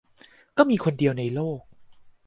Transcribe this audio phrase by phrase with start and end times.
[0.57, 1.61] ก็มีคนเดียวในโลก